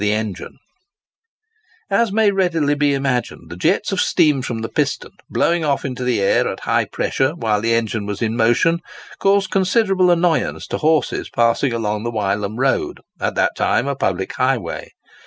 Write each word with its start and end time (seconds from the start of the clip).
[Picture: 0.01 0.17
Improved 0.21 0.29
Wylam 0.33 0.41
Engine] 0.41 0.57
As 1.91 2.11
may 2.11 2.31
readily 2.31 2.73
be 2.73 2.93
imagined, 2.95 3.51
the 3.51 3.55
jets 3.55 3.91
of 3.91 4.01
steam 4.01 4.41
from 4.41 4.61
the 4.63 4.67
piston, 4.69 5.11
blowing 5.29 5.63
off 5.63 5.85
into 5.85 6.03
the 6.03 6.19
air 6.19 6.47
at 6.47 6.61
high 6.61 6.85
pressure 6.85 7.33
while 7.35 7.61
the 7.61 7.75
engine 7.75 8.07
was 8.07 8.19
in 8.19 8.35
motion, 8.35 8.79
caused 9.19 9.51
considerable 9.51 10.09
annoyance 10.09 10.65
to 10.65 10.79
horses 10.79 11.29
passing 11.29 11.71
along 11.71 12.01
the 12.01 12.11
Wylam 12.11 12.57
road, 12.57 13.01
at 13.19 13.35
that 13.35 13.51
time 13.55 13.87
a 13.87 13.95
public 13.95 14.33
highway. 14.33 14.89